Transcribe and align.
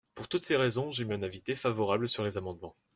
Pour 0.15 0.27
toutes 0.27 0.45
ces 0.45 0.55
raisons, 0.55 0.89
j’émets 0.91 1.13
un 1.13 1.21
avis 1.21 1.41
défavorable 1.41 2.07
sur 2.07 2.23
les 2.23 2.35
amendements. 2.35 2.75